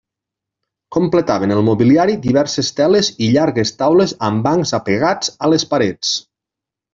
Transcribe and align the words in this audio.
Completaven 0.95 1.51
el 1.55 1.59
mobiliari 1.67 2.15
diverses 2.23 2.71
teles 2.79 3.11
i 3.27 3.29
llargues 3.35 3.73
taules 3.83 4.15
amb 4.31 4.43
bancs 4.49 4.73
apegats 4.79 5.31
a 5.49 5.53
les 5.55 5.69
parets. 5.75 6.17